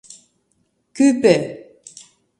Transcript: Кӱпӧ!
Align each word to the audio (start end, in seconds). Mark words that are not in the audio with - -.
Кӱпӧ! 0.95 1.35